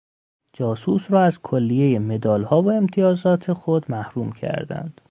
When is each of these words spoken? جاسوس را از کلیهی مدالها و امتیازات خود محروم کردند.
جاسوس 0.53 1.11
را 1.11 1.21
از 1.23 1.39
کلیهی 1.41 1.99
مدالها 1.99 2.61
و 2.61 2.71
امتیازات 2.71 3.53
خود 3.53 3.91
محروم 3.91 4.31
کردند. 4.31 4.99